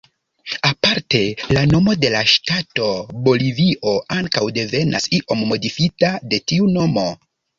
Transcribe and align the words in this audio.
Aparte, 0.67 1.19
la 1.57 1.65
nomo 1.73 1.93
de 2.05 2.09
la 2.13 2.23
ŝtato 2.31 2.87
Bolivio 3.27 3.93
ankaŭ 4.17 4.45
devenas, 4.57 5.07
iom 5.21 5.45
modifita, 5.51 6.13
de 6.33 6.43
tiu 6.53 6.73
nomo. 6.79 7.07